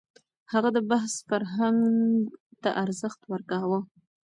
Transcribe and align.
هغه 0.51 0.69
د 0.75 0.79
بحث 0.91 1.13
فرهنګ 1.27 1.81
ته 2.61 2.69
ارزښت 2.83 3.21
ورکاوه. 3.31 3.79